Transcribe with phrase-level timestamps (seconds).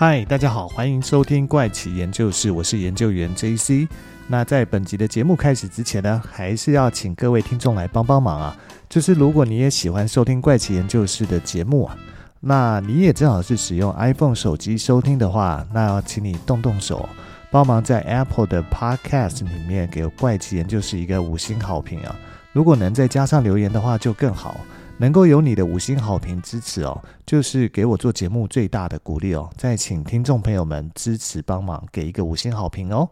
[0.00, 3.86] 嗨，大家好，欢迎收听怪奇研究室，我是研究员 JC。
[4.28, 8.56] 那在本集的节目开始之前呢，还是要请各位听众来帮帮忙啊！
[8.88, 11.94] 就是如果你也喜欢收听怪奇研究室的节目啊，
[12.40, 17.06] 那你也正好是使用 iPhone 手机收听的话，那要请你动动手，
[17.50, 22.16] 帮忙在 Apple 的 Podcast 里面给怪奇研究室一个五星好评啊！
[22.54, 24.62] 如果能再加上留言的话，就更好。
[25.00, 29.48] 能够有你的五星好评支持哦，就是给我做节目最大的鼓励哦。
[29.56, 33.08] 再请听众朋友们支持帮忙，给一个五星好评哦。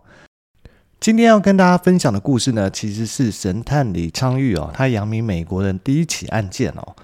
[1.01, 6.95] 今天要跟大家分享的故事呢，其实是神探李昌钰哦，他扬名美国人第一起案件哦。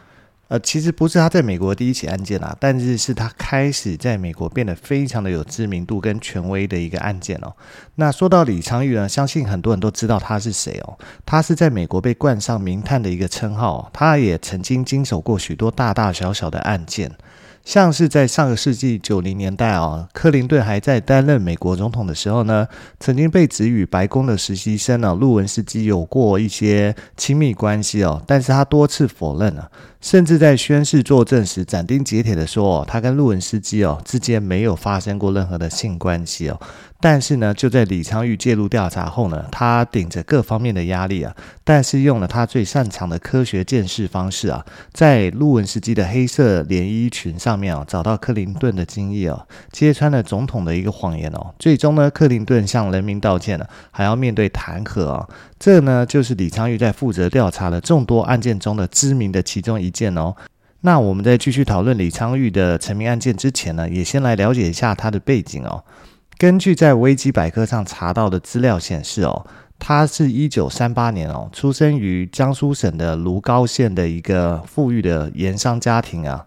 [0.49, 7.53] 呃，其实不是他在美国第一起案件啊，但是是他开始在美国变得非常的有知名度跟权威的一个案件哦。
[7.95, 10.99] 那说到李昌钰呢，相信很多人都知道他是谁哦。
[11.25, 17.11] 他是在美国被冠上名探的一个称号，他也曾经经手过许多大大小小的案件。
[17.65, 22.69] 像是在上个世纪九零年代哦，克林顿还在担任美国总统的时候呢，
[23.01, 29.71] 曾经被指与白宫的实习生呢，路文斯基有过一些亲密关系哦，但是他多次否认了，
[30.03, 36.61] 甚至在宣誓作证时斩钉截铁的说，他跟路文斯基哦之间没有发生过任何的性关系哦。
[37.05, 51.55] 但是呢，就在李昌钰介入调查后呢，他顶着各方面的压力啊，但是用了他最擅长的科学鉴识方式啊，在路文斯基的黑色连衣裙上面啊，找到克林顿的精液哦，揭穿了总统的一个谎言哦。
[51.59, 55.29] 最终呢，克林顿向人民道歉了，还要面对弹劾啊。
[55.59, 60.35] 这呢，就是李昌钰在负责调查的众多案件中的知名的其中一件哦。
[60.81, 65.85] 那我们在继续讨论李昌钰的成名案件之前呢，也先来了解一下他的背景哦。
[66.45, 69.47] 根据在维基百科上查到的资料显示，哦，
[69.79, 76.45] 他是一九三八年哦，出生于江苏省的如皋县的一个富裕的盐商家庭啊。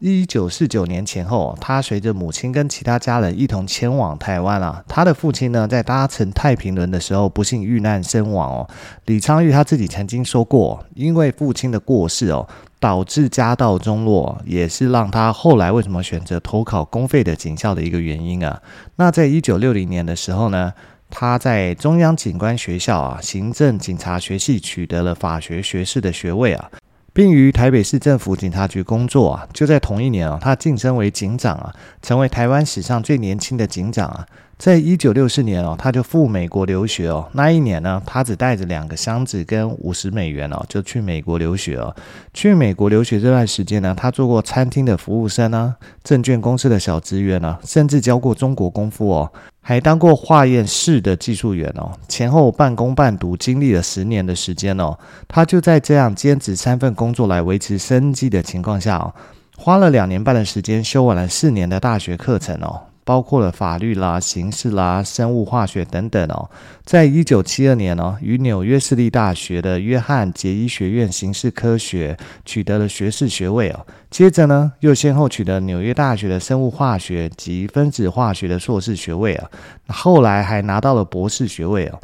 [0.00, 4.84] 一九四九年前后，他随着母亲跟其他家人一同前往台湾啊。
[4.86, 8.68] 他的父亲呢，在搭乘太平轮的时候不幸遇难身亡哦。
[9.06, 12.48] 李昌钰他自己曾经说过，因为父亲的过世哦。
[12.80, 18.62] 导致家道中落，也是让他后来为什么选择投考公费的警校的一个原因啊。
[18.94, 20.72] 那在一九六零年的时候呢，
[21.10, 26.70] 他在中央警官学校啊，行政警察学系取得了法学学士的学位啊，
[27.12, 29.48] 并于台北市政府警察局工作啊。
[29.52, 34.26] 就在同一年啊，他晋升为警长啊，成为台湾史上最年轻的警长啊。
[34.58, 37.28] 在一九六四年哦，他就赴美国留学哦。
[37.32, 41.94] 那一年呢，他只带着两个箱子跟五十美元哦，就去美国留学哦。
[42.34, 51.92] 去美国留学这段时间呢，他做过餐厅的服务生啊，证券公司的小职员啊，甚至教过中国功夫哦，还当过化验室的技术员哦。
[52.08, 54.98] 前后半工半读，经历了十年的时间哦。
[55.28, 59.14] 他就在这样兼职三份工作来维持生计的情况下哦，
[59.56, 62.82] 花了两年半的时间修完了四年的大学课程哦。
[63.08, 66.50] 包括了法律啦、刑事啦、生物化学等等哦。
[66.84, 72.14] 在一九七二年哦，于纽约市立大学的约翰杰伊学院刑事科学
[72.44, 73.86] 取得了学士学位哦。
[74.10, 79.48] 接着呢，又先后取得纽约大学的生物化学及分子化学的硕士学位啊。
[79.86, 81.98] 后来还拿到了博士学位哦。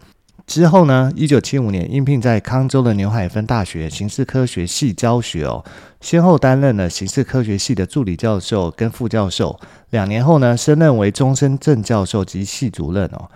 [0.47, 5.65] 之后呢，一九七五年应聘在康州的纽海芬大学刑事科学系教学哦，
[6.05, 9.59] 先后担任了刑事科学系的助理教授跟副教授。
[9.89, 13.31] 两年后呢，升任为终身正教授及系主任哦。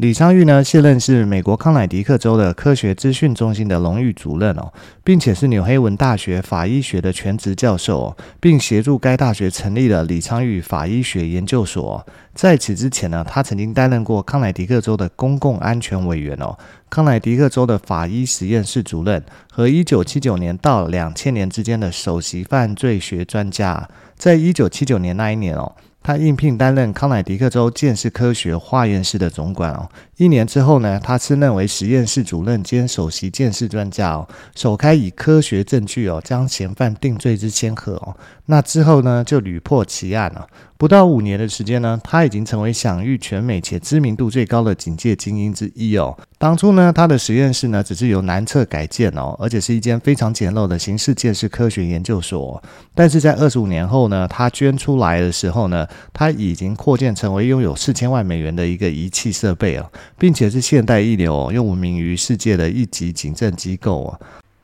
[0.00, 4.72] 李昌钰呢，现任是美国康乃狄克州的科学资讯中心的荣誉主任哦，
[5.04, 12.06] 并且是纽黑文大学法医学的全职教授哦，并协助该大学成立了李昌钰法医学研究所。
[12.34, 16.56] 在此之前呢，他曾经担任过康乃狄克州的公共安全委员哦，
[16.88, 19.22] 康乃狄克州的法医实验室主任
[19.52, 23.86] 和一九七九年到两千年之间的首席犯罪学专家。
[24.16, 25.70] 在一九七九年那一年哦。
[26.10, 29.88] 他应聘担任康乃狄克州鉴识科学化验室的总管哦。
[30.16, 34.26] 一年之后呢，他升任为实验室主任兼首席鉴识专家哦，
[34.56, 38.16] 首开以科学证据哦将嫌犯定罪之先河哦。
[38.46, 40.44] 那之后呢，就屡破奇案了。
[40.76, 46.16] 不到五年的时间呢，他已经成为享誉全美且知名度最高的警界精英之一哦。
[46.38, 52.60] 当初呢，他的实验室呢只是由南侧改建哦，而且是一间非常简陋的刑事鉴识科学研究所。
[52.94, 64.20] 但是在二十五年后呢，他捐出来的时候呢，它已经扩建成为拥有四千万美元的一个仪器设备哦，并且是现代一流哦，又闻名于世界的一级警政机构哦。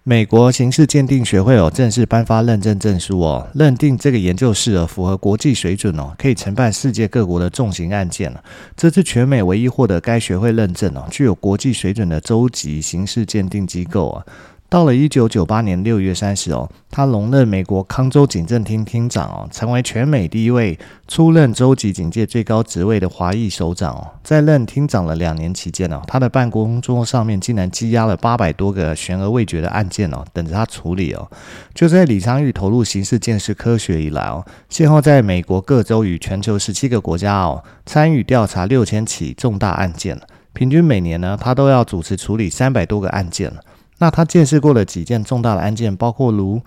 [0.08, 8.40] 美国刑事鉴定学会哦，正式颁发认证证书哦，认定这个研究室哦符合国际水准哦，可以承办世界各国的重型案件了。
[8.76, 14.24] 这是全美唯一获得该学会认证哦，具有国际水准的州级刑事鉴定机构啊。
[14.68, 20.76] 到了一九九八年六月三十哦，他荣任美国康州警政厅厅长哦，成为全美第一位
[21.06, 24.04] 出任州级警界最高职位的华裔首长哦。
[24.24, 31.30] 在任厅长的两年期间哦，他的办公桌上面竟然积压了八百多个悬而未决的案件哦，等着他处理哦。
[31.72, 40.20] 就在李昌钰投入刑事鉴识科学以来哦，先后在美国各州与全球十七个国家哦，参与调查六千起重大案件，
[40.52, 43.60] 平均每年呢，他都要主持处理三百多个案件了。
[43.98, 46.60] 那他见识过的几件重大的案件，包括如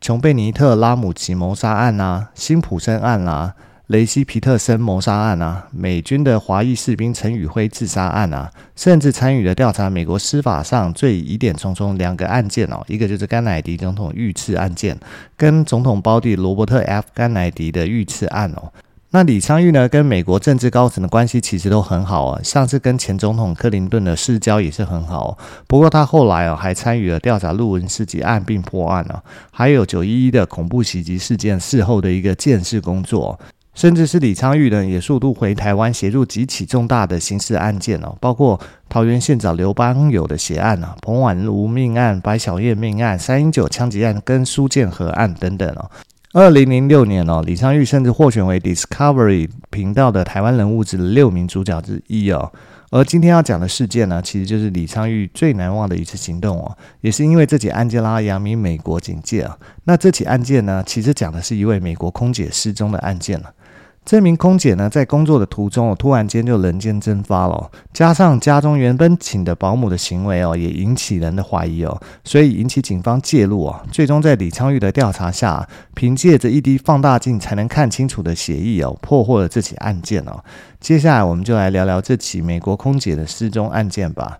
[0.00, 3.54] 琼贝尼特拉姆齐谋杀案啊、辛普森案啊、
[3.86, 14.98] 雷西皮特森谋杀案啊、美军的华裔士兵陈宇辉自杀案啊，甚至参与了调查美国司法上最疑点重重两个案件哦，一个就是甘乃迪总统遇刺案件，
[15.36, 18.72] 跟总统胞弟罗伯特 F 甘乃迪的遇刺案哦。
[19.14, 25.36] 那李昌钰呢，跟美国政治高层的关系其实都很好啊，上次跟前总统克林顿的世交也是很好。
[25.66, 33.38] 不过他后来啊，还参与了调查陆文斯击案并破案啊，还有九一一的恐怖袭击事件事后的一个鉴识工作，
[33.74, 45.90] 甚至是李昌钰呢，也数度回台湾协助几起重大的刑事案件哦，包括桃园县长刘邦友的血案啊、彭婉如命案、白小燕命案、三一九枪击案跟苏建和案等等哦。
[46.34, 52.50] 二零零六年哦，李昌钰甚至获选为 Discovery 频道的台湾人物之六名主角之一哦。
[52.90, 59.58] 而今天要讲的事件呢，其实就是李昌钰最难忘的一次行动哦，也是因为这起安吉拉扬名美国警界啊。
[59.84, 63.52] 那这起案件呢，其实讲的是一位美国空姐失踪的案件了。
[64.04, 73.80] 这名空姐呢，在工作的途中，突然间就人间蒸发了，加上家中原本请的保姆的行为哦，也引起人的怀疑哦，所以引起警方介入哦。
[73.92, 80.42] 最终在李昌钰的调查下，凭借着一滴放大镜才能看清楚的血液哦，破获了这起案件哦。
[80.80, 84.38] 接下来我们就来聊聊这起美国空姐的失踪案件吧。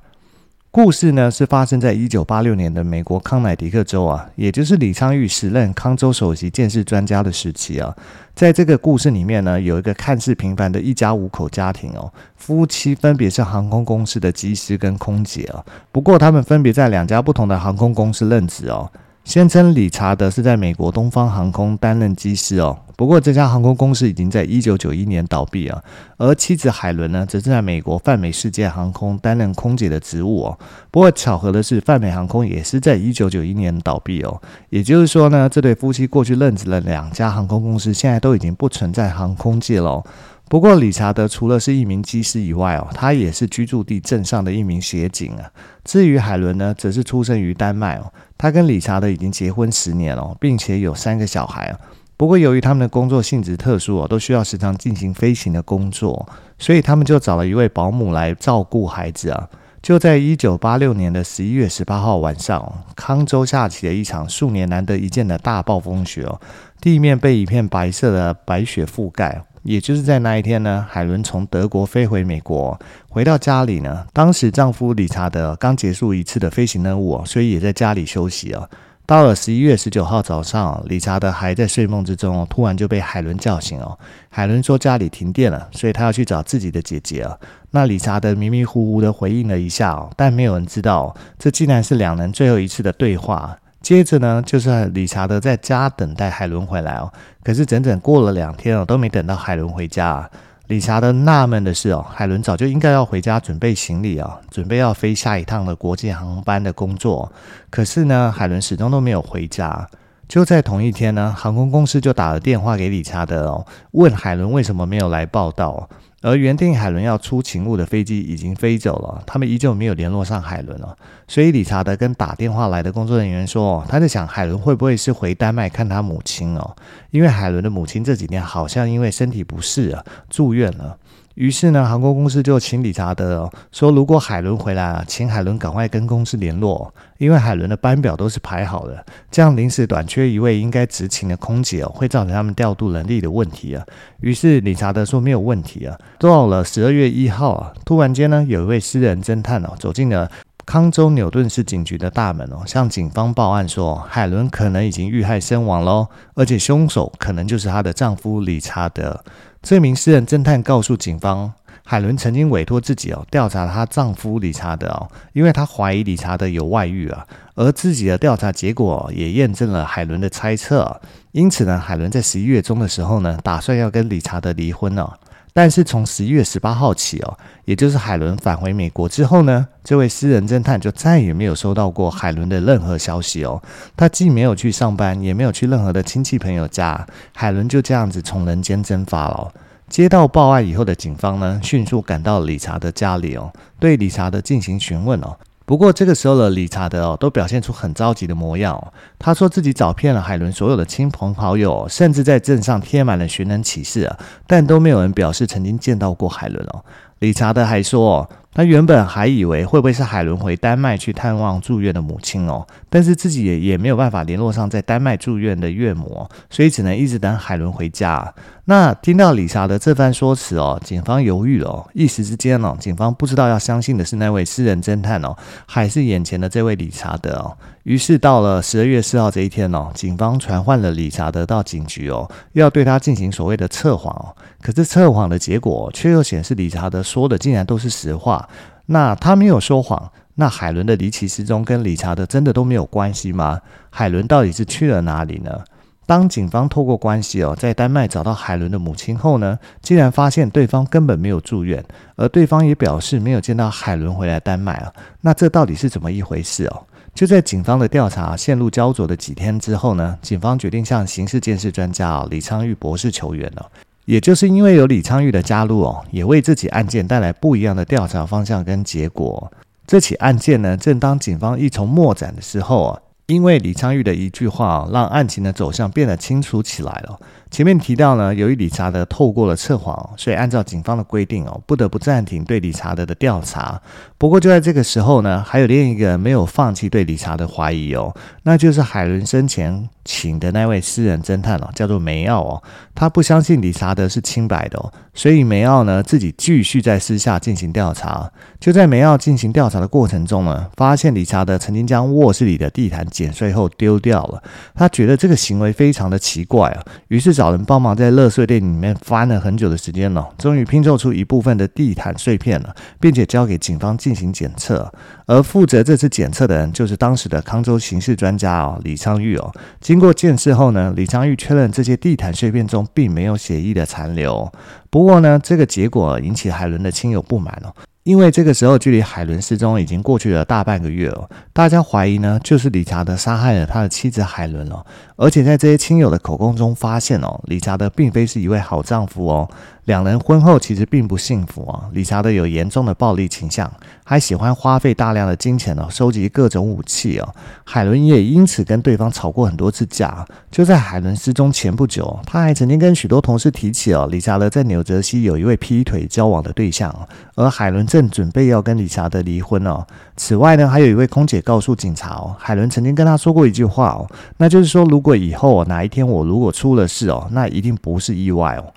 [0.74, 7.94] 故事呢，是发生在一九八六年的美国康乃狄克州啊，也就是李昌钰时任康州首席建设专家的时期啊。
[8.34, 18.90] 在这个故事里面呢，有一个看似平凡的一家五口家庭哦，夫妻分别是航空公司的机师跟空姐啊，不过他们分别在两家不同的航空公司任职哦。
[19.24, 25.80] 先称理查德是在美国东方航空担任机师哦，不过这家航空公司已经在一九九一年倒闭啊。
[26.16, 30.58] 而妻子海伦呢，则是在美国泛美世界航空担任空姐的职务哦。
[30.90, 34.42] 不过巧合的是，泛美航空也是在一九九一年倒闭哦。
[34.70, 40.02] 也就是说呢，这对夫妻过去任职了两家航空公司，现在都已经不存在航空界了。
[40.48, 45.50] 不过，理查德除了是一名机师以外哦，他也是居住地镇上的一名协警啊。
[45.82, 48.12] 至于海伦呢，则是出生于丹麦哦。
[48.36, 51.78] 他跟理查德已经结婚十年了，并且有三个小孩啊。
[52.18, 56.28] 不过，由于他们的工作性质特殊哦，都需要时常进行飞行的工作，
[56.58, 59.48] 所以他们就找了一位保姆来照顾孩子啊。
[59.80, 66.40] 就在一九八六年的十一月十八号晚上，康州下起了一场数年难得一见的大暴风雪哦，
[66.82, 69.44] 地面被一片白色的白雪覆盖。
[69.62, 72.76] 也就是在那一天呢，海伦从德国飞回美国，
[73.08, 78.68] 回到家里呢，当时丈夫理查德刚结束一次的飞行任务，所以也在家里休息啊。
[79.06, 83.96] 到了十一月十九号早上，理查德还在睡梦之中，突然就被海伦叫醒哦。
[84.28, 87.38] 海伦说家里停电了，所以他要去找自己的姐姐啊。
[87.70, 93.56] 那理查德迷迷糊糊的回应了一下哦，但没有人知道，这竟然是两人最后一次的对话。
[93.82, 97.12] 接着呢，就是理查德在家等待海伦回来哦。
[97.42, 100.30] 可是整整过了两天哦，都没等到海伦回家。
[100.68, 107.30] 理查德纳闷的是哦，海伦早就应该要回家准备行李啊，准备要飞下一趟的国际航班的工作。
[107.68, 109.86] 可是呢，海伦始终都没有回家。
[110.28, 115.86] 就在同一天呢，航空公司就打了电话给理查德哦，问海伦为什么没有来报到。
[116.22, 120.96] 而原定海伦要出勤务的飞机已经飞走了，他们依旧没有联络上海伦了。
[121.28, 126.76] 所以理查德跟打电话来的工作人员说，他在想海伦会不会是回丹麦看他母亲哦，
[127.10, 130.96] 因为海伦的母亲这几天好像因为身体不适啊住院了。
[131.34, 143.84] 于是呢，航空公司就请理查德哦说，如果海伦回来啊，请海伦赶快跟公司联络，因为海伦的班表都是排好的，这样临时短缺一位应该执勤的空姐哦，会造成他们调度能力的问题啊。
[144.20, 145.98] 于是理查德说没有问题啊。
[146.18, 150.30] 到了十二月一号啊，突然间呢，有一位私人侦探哦走进了
[150.64, 159.22] 康州纽顿市警局的大门哦，向警方报案说，海伦可能已经遇害身亡喽，而且凶手可能就是她的丈夫理查德。
[159.60, 161.52] 这名私人侦探告诉警方，
[161.84, 171.00] 海伦曾经委托自己哦调查她丈夫理查德哦，因为她怀疑理查德有外遇啊，而自己的调查结果也验证了海伦的猜测。
[171.32, 175.12] 因此呢，海伦在十一月中的时候呢，打算要跟理查德离婚哦。
[175.52, 183.62] 但是从十一月十八号起哦，也就是海伦返回美国之后呢，这位私人侦探就再也没有收到过海伦的任何消息哦。
[183.96, 189.52] 他既没有去上班，也没有去任何的亲戚朋友家，海伦就这样子从人间蒸发了。
[189.88, 195.36] 接到报案以后的警方呢，迅速赶到理查德家里哦，对理查德进行询问哦。
[195.72, 198.92] 不过这个时候的理查德哦，都表现出很着急的模样哦。
[199.18, 206.84] 他说自己找遍了海伦所有的亲朋好友，甚至在镇上贴满了寻人启事啊，但都没有人表示曾经见到过海伦哦。
[207.20, 218.34] 理查德还说，他原本还以为会不会是海伦回丹麦去探望住院的母亲哦，但是自己也也没有办法联络上在丹麦住院的岳母，所以只能一直等海伦回家。
[218.66, 225.34] 那听到理查德这番说辞哦，警方犹豫了哦，一时之间哦，警方不知道要相信的是那位私人侦探哦，
[225.64, 227.56] 还是眼前的这位理查德哦。
[227.84, 234.36] 于是到了十二月四号这一天哦，警方传唤了理查德到警局哦，要对他进行所谓的测谎哦。
[234.60, 238.46] 可是测谎的结果却又显示理查德说的竟然都是实话。
[238.86, 243.60] 那他没有说谎，那海伦的离奇失踪跟理查德真的都没有关系吗？
[243.90, 245.60] 海伦到底是去了哪里呢？
[246.04, 251.82] 当警方透过关系哦，在丹麦找到海伦的母亲后呢，竟然发现对方根本没有住院，
[252.16, 254.92] 而对方也表示没有见到海伦回来丹麦啊。
[255.20, 256.82] 那这到底是怎么一回事哦？
[257.14, 263.70] 就在警方的调查陷入焦灼的几天之后呢，警方决定向刑事鉴识专家哦李昌钰博士求援了。
[264.06, 269.50] 也就是因为有李昌钰的加入哦，也为这起案件带来不一样的调查方向跟结果。
[269.92, 277.20] 这起案件呢，正当警方一筹莫展的时候啊，因为李昌钰的一句话，让案情的走向变得清楚起来了。
[277.52, 283.78] 前面提到呢，由于理查德透过了测谎，所以按照警方的规定哦，不得不暂停对理查德的调查。
[284.16, 292.62] 不过就在这个时候呢，还有另一个没有放弃对理查德怀疑哦，那就是海伦生前请的那位私人侦探哦，叫做梅奥哦。
[292.94, 298.30] 他不相信理查德是清白的哦，所以梅奥呢自己继续在私下进行调查。
[298.58, 304.42] 就在梅奥进行调查的过程中呢，发现理查德曾经将卧室里的地毯剪碎后丢掉了。
[304.74, 314.88] 他觉得这个行为非常的奇怪啊，于是找找人帮忙在垃圾店里面翻了很久的时间了，终于拼凑出一部分的地毯碎片了，并且交给警方进行检测。
[315.26, 319.52] 而负责这次检测的人就是当时的康州刑事专家哦，李昌钰哦。
[319.80, 324.48] 经过鉴识后呢，李昌钰确认这些地毯碎片中并没有血液的残留。
[324.88, 327.74] 不过呢，这个结果引起海伦的亲友不满哦。
[328.04, 334.84] 因为这个时候距离海伦失踪已经过去了大半个月了，大家怀疑呢就是理查德杀害了他的妻子海伦了，
[335.16, 339.48] 而且在这些亲友的口供中发现哦，理查德并非是一位好丈夫哦。
[339.86, 343.68] 两人婚后其实并不幸福啊，理查德有严重的暴力倾向，
[344.04, 347.34] 还喜欢花费大量的金钱哦，收集各种武器哦。
[347.64, 350.24] 海伦也因此跟对方吵过很多次架。
[350.52, 356.94] 就在海伦失踪前不久，他还曾经跟许多同事提起哦，理查德在纽泽西有一位劈腿交往的对象，
[357.34, 359.84] 而海伦正准备要跟理查德离婚哦。
[360.16, 368.72] 此外呢，还有一位空姐告诉警察哦，海伦曾经跟他说过一句话哦，那就是说，如果以后哪一天我如果出了事哦，那一定不是意外哦。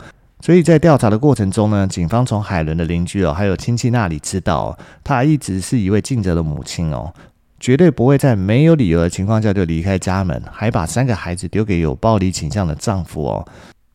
[0.46, 7.12] 所以在调查的过程中呢，警方从海伦的邻居哦，还有亲戚那里知道，她一直是一位尽责的母亲哦，
[7.60, 13.48] 绝对不会在没有理由的情况下就离开家门，还把三个孩子丢给有暴力倾向的丈夫哦。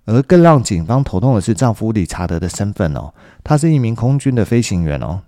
[0.07, 3.15] 而更让警方头痛的是，丈夫理查德的身份哦，
[3.45, 5.21] 他是一名空军的飞行员哦。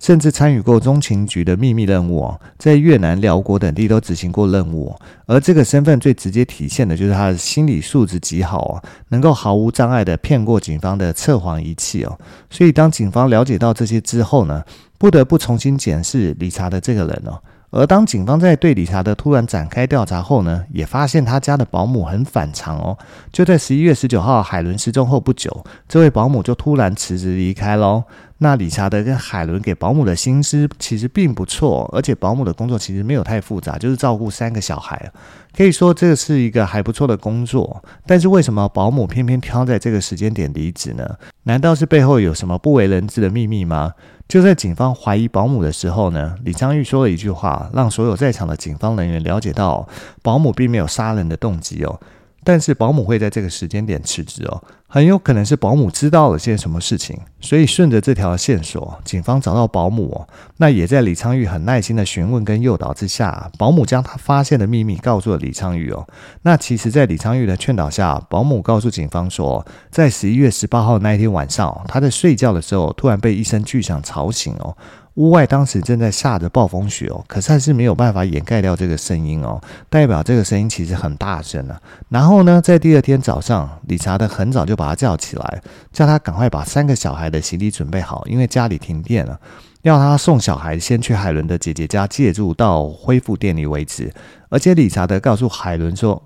[0.00, 4.92] 甚至参与过中情局的秘密任务哦，在越南、辽国等地都执行过任务。
[5.26, 12.18] 而这个身份最直接体现的就是他的心理素质极好哦，能够毫无障碍地骗过警方的测谎仪器哦。
[12.48, 14.64] 所以当警方了解到这些之后呢，
[14.98, 17.38] 不得不重新检视理查德这个人哦。
[17.72, 22.98] 而当警方在对理查德突然展开调查后呢，也发现他家的保姆很反常哦。
[23.30, 28.02] 就在十一月十九号海伦失踪后不久，这位保姆就突然辞职离开喽。
[28.42, 35.12] 那理查德跟海伦给保姆的薪资其实并不错，而且保姆的工作其实没有太复杂，就是照顾三个小孩，
[35.54, 37.84] 可以说这是一个还不错的工作。
[38.06, 41.06] 但是为什么保姆偏偏挑在这个时间点离职呢？
[41.42, 43.92] 难道是背后有什么不为人知的秘密吗？
[44.26, 49.86] 就在警方怀疑保姆的时候呢，李昌钰说了一句话，让所有在场的警方人员了解到
[50.22, 52.00] 保姆并没有杀人的动机哦。
[52.42, 60.28] 但是保姆会在这个时间点辞职哦，很有可能是保姆知道了些什么事情，所以顺着这条线索，警方找到保姆哦。
[60.56, 66.04] 那也在李昌钰很耐心的询问跟诱导之下，保姆将他发现的秘密告诉了李昌钰哦。
[66.42, 74.76] 那其实，在李昌钰的劝导下，保姆告诉警方说，在十一月十八号那一天晚上，他在睡觉的时候，突然被一声巨响吵醒哦。
[75.14, 81.78] 屋外当时正在下着暴风雪哦，可是还是没有办法掩盖掉这个声音哦，代表这个声音其实很大声了。
[82.08, 89.38] 然后呢，在第二天早上，理查德很早就把他叫起来，叫他赶快把三个小孩的行李准备好，因为家里停电了，
[89.82, 94.10] 要他送小孩先去海伦的姐姐家借住到恢复电力为止。
[94.48, 96.22] 而且理查德告诉海伦说，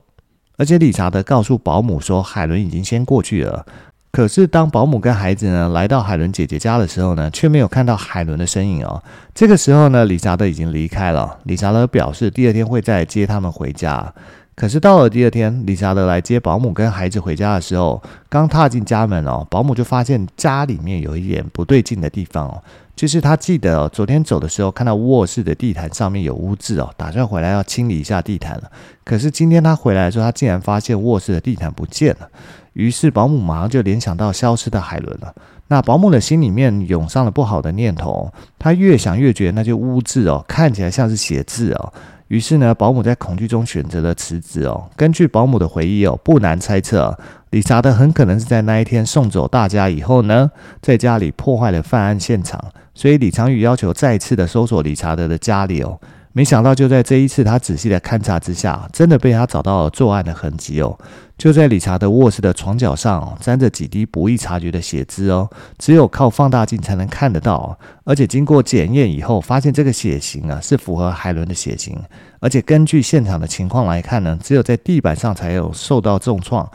[0.56, 3.66] 而且理查德告诉保姆说，海伦已经先过去了。
[4.12, 9.02] 可是，当保姆跟孩子呢来到海伦姐姐家的时候呢，却没有看到海伦的身影哦。
[9.34, 11.36] 这个时候呢，理查德已经离开了。
[11.42, 14.14] 理查德表示第二天会再接他们回家。
[14.56, 22.62] 可是到了第二天，理查德来接保姆跟孩子回家的时候，刚踏进家门哦，保姆就发现家里面有一点不对劲的地方哦。
[22.94, 28.70] 就是他记得哦，昨天走的时候看到卧室的地毯上面有污渍哦，打算回来要清理一下地毯了。
[29.04, 32.28] 可是今天他回来的时候，他竟然发现卧室的地毯不见了。
[32.74, 35.34] 于是保姆马上就联想到消失的海伦了。
[35.66, 41.92] 那保姆的心里面涌上了不好的念头，他越想越觉得那些污渍哦，看起来像是血渍哦。
[42.28, 44.88] 于是呢，保姆在恐惧中选择了辞职哦。
[44.96, 47.16] 根据保姆的回忆哦，不难猜测，
[47.50, 50.50] 理查德很可能是在那一天送走大家以后呢，
[50.80, 52.62] 在家里破坏了犯案现场。
[52.94, 56.00] 所以李长宇要求再次的搜索理查德的家里哦。
[56.32, 60.98] 没想到就在这一次他仔细的勘察之下，真的被他找到了作案的痕迹哦。
[61.36, 67.76] 就在理查德卧室的床角上，沾着几滴不易察觉的血渍哦，只有靠放大镜才能看得到。
[68.04, 72.00] 而且经过检验以后，发现这个血型啊是符合海伦的血型。
[72.38, 76.70] 而且根据现场的情况来看呢，只有在地板上才有受到重创，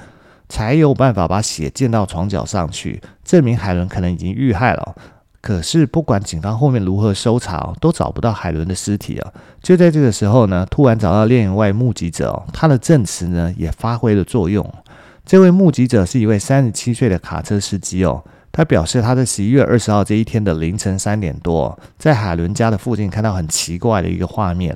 [0.49, 4.95] 才有办法把血溅到床角上去，证明海伦可能已经遇害了。
[5.41, 9.31] 可是，不管警方后面如何搜查，都找不到海伦的尸体啊！
[9.61, 14.69] 就在这个时候呢，突然找到另一位目击者，他的证词呢也发挥了作用。
[15.25, 24.75] 这位目击者是一位三十七岁的卡车司机哦，他表示他在十一月二十号这一天的凌晨三点多，在海伦家的附近看到很奇怪的一个画面，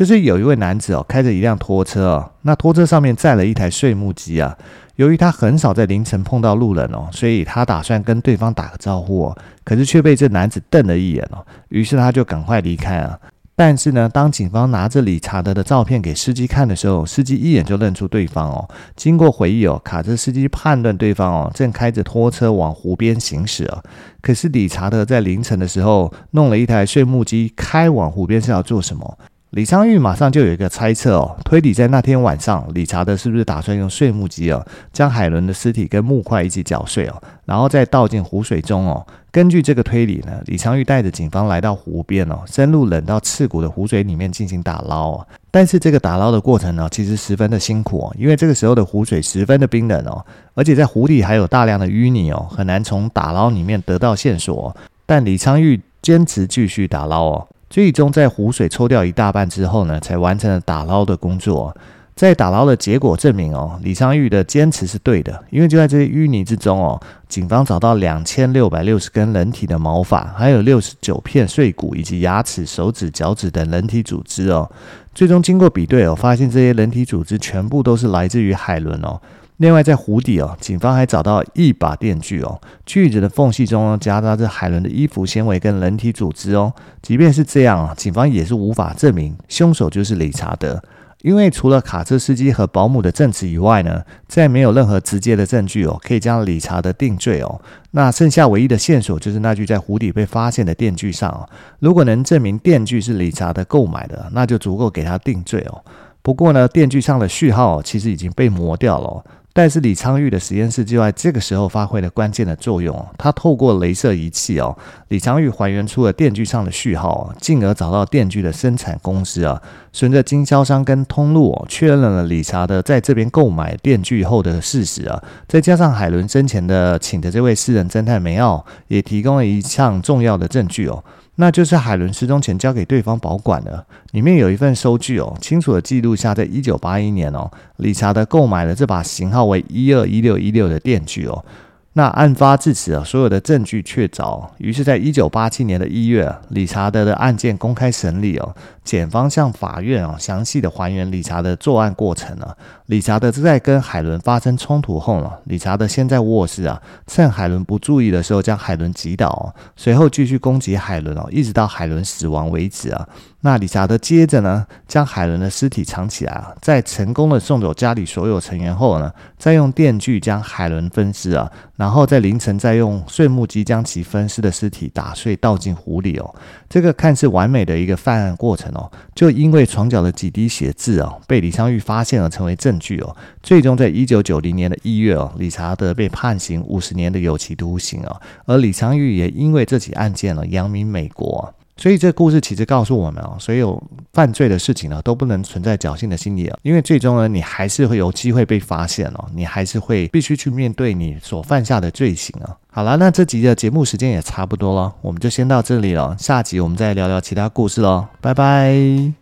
[0.00, 4.56] 就是有一位男子哦开着一辆拖车哦，那拖车上面载了一台碎木机啊。
[4.96, 13.20] 由于他很少在凌晨碰到路人哦，所以他打算跟对方打个招呼哦，可是却被这男子瞪了一眼哦，于是他就赶快离开了。
[13.54, 18.66] 但是呢，当警方拿着理查德的照片给司机看的时候，司机一眼就认出对方哦。
[18.96, 23.84] 经过回忆哦，卡车司机判断对方哦正开着拖车往湖边行驶哦。
[24.22, 29.18] 可是理查德在凌晨的时候弄了一台碎木机开往湖边是要做什么？
[29.50, 39.04] 李昌钰马上就有一个猜测哦，推理在那天晚上，理查德是不是打算用碎木机哦，将海伦的尸体跟木块一起搅碎哦，然后再倒进湖水中哦。
[39.32, 45.26] 根据这个推理呢，李昌钰带着警方来到湖边哦，深入冷到刺骨的湖水里面进行打捞哦。
[45.50, 54.76] 但是这个打捞的过程呢，其实十分的辛苦哦，因为这个时候的湖水十分的冰冷哦，而且在湖底还有大量的淤泥哦，很难从打捞里面得到线索。
[55.06, 57.48] 但李昌钰坚持继续打捞哦。
[57.70, 61.74] 最终在湖水抽掉一大半之后呢，才完成了打捞的工作。
[62.16, 74.70] 在打捞的结果证明哦，李昌钰的坚持是对的，因为就在这些淤泥之中哦，警方找到两千六百六十根人体的毛发，还有六十九片碎骨以及牙齿、手指、脚趾等人体组织哦。
[75.14, 79.18] 最终经过比对哦，发现这些人体组织全部都是来自于海伦哦。
[79.60, 86.72] 另外，在湖底哦，警方还找到一把电锯哦，锯子的缝隙中夹杂着海伦的衣服纤维跟人体组织哦。
[87.02, 90.82] 即便是这样啊，警方也是无法证明凶手就是理查德。
[91.20, 97.60] 因为除了卡车司机和保姆的证词以外呢，再没有任何直接的证据哦，可以将理查德定罪哦。
[97.90, 101.46] 那剩下唯一的线索就是那具在湖底被发现的电锯上哦。
[101.80, 105.84] 如果能证明电锯是理查德购买的，那就足够给他定罪哦。
[106.22, 109.22] 不过呢，电锯上的序号其实已经被磨掉了。
[109.60, 113.06] 但是李昌钰的实验室就在这个时候发挥了关键的作用。
[113.18, 114.74] 他透过镭射仪器哦，
[115.08, 119.60] 李昌钰还原出了电锯上的序号，进而找到电锯的生产公司啊。
[119.92, 125.22] 随着经销商跟通路哦，确认了理查德在这边购买电锯后的事实啊。
[125.46, 131.04] 再加上海伦生前的请的这位私人侦探梅奥，也提供了一项重要的证据哦。
[131.36, 141.44] 那就是海伦失踪前交给对方保管的，里面有一份收据哦，清楚的记录下，在一九八一年哦，理查德购买了这把型号为一二一六一六的电锯哦。
[141.94, 144.48] 那案发至此啊，所有的证据确凿。
[144.58, 148.54] 于是，在一九八七年的一月，理查德的案件公开审理哦。
[148.84, 152.56] 检方向法院啊详细的还原理查德作案过程啊。
[152.86, 163.08] 理查德在跟海伦发生冲突后呢，理查德先在卧室啊，趁海伦不注意的时候将海伦击倒，随后继续攻击海伦哦，一直到海伦死亡为止啊。
[163.42, 176.34] 那理查德接着呢，将海伦的尸体藏起来啊，在成功的送走家里所有成员后呢，再用电锯将海伦分尸啊，然后在凌晨再用碎木机将其分尸的尸体打碎倒进湖里哦。
[176.68, 183.16] 这个看似完美的一个犯案过程哦，就因为床脚的几滴血渍哦，被李昌钰发现了，成为证据哦。
[183.42, 191.54] 最终在一九九零年的一月哦，理查德被判刑五十年的有期徒刑哦，而李昌钰也因为这起案件呢，扬名美国。
[191.80, 202.54] 所以这故事其实告诉我们哦，所有犯罪的事情呢，都不能存在侥幸的心理啊，因为最终呢，你还是会有机会被发现哦，你还是会必须去面对你所犯下的罪行啊。
[202.70, 209.19] 好了，那这集的节目时间也差不多了，我们就先到这里了，下集我们再聊聊其他故事喽，拜拜。